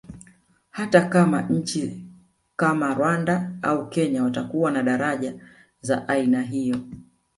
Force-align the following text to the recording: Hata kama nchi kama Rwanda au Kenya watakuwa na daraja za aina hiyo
Hata 0.69 1.01
kama 1.09 1.41
nchi 1.41 2.05
kama 2.55 2.93
Rwanda 2.93 3.51
au 3.61 3.89
Kenya 3.89 4.23
watakuwa 4.23 4.71
na 4.71 4.83
daraja 4.83 5.35
za 5.81 6.07
aina 6.07 6.41
hiyo 6.41 6.79